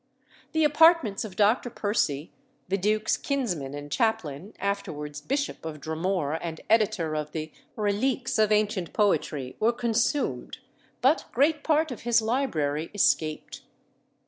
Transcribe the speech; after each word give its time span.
The 0.53 0.63
apartments 0.63 1.23
of 1.23 1.35
Dr. 1.35 1.69
Percy, 1.69 2.31
the 2.69 2.75
Duke's 2.79 3.17
kinsman 3.17 3.75
and 3.75 3.91
chaplain, 3.91 4.55
afterwards 4.57 5.21
Bishop 5.21 5.63
of 5.63 5.79
Dromore 5.79 6.39
and 6.41 6.59
editor 6.71 7.15
of 7.15 7.33
the 7.33 7.51
Reliques 7.75 8.39
of 8.39 8.51
Ancient 8.51 8.93
Poetry 8.93 9.55
were 9.59 9.71
consumed; 9.71 10.57
but 11.01 11.25
great 11.31 11.63
part 11.63 11.91
of 11.91 12.01
his 12.01 12.19
library 12.19 12.89
escaped. 12.95 13.61